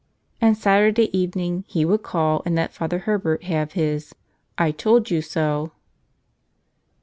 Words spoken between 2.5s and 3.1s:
let Father